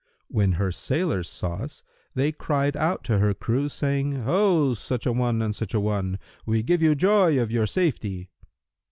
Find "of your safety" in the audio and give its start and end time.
7.39-8.31